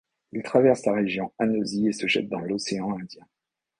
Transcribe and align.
Il 0.31 0.41
traverse 0.41 0.83
la 0.87 0.93
région 0.93 1.31
Anosy 1.37 1.87
et 1.89 1.93
se 1.93 2.07
jette 2.07 2.27
dans 2.27 2.39
l'Océan 2.39 2.97
Indien. 2.97 3.23